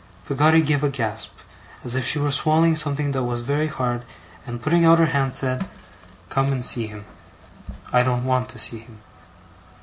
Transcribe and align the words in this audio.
Peggotty 0.27 0.61
gave 0.63 0.83
a 0.83 0.89
gasp, 0.89 1.37
as 1.85 1.93
if 1.95 2.07
she 2.07 2.17
were 2.17 2.31
swallowing 2.31 2.75
something 2.75 3.11
that 3.11 3.21
was 3.21 3.41
very 3.41 3.67
hard, 3.67 4.03
and, 4.47 4.59
putting 4.59 4.83
out 4.83 4.97
her 4.97 5.05
hand, 5.05 5.35
said: 5.35 5.67
'Come 6.27 6.51
and 6.51 6.65
see 6.65 6.87
him.' 6.87 7.05
'I 7.93 8.01
don't 8.01 8.25
want 8.25 8.49
to 8.49 8.57
see 8.57 8.79
him. 8.79 8.97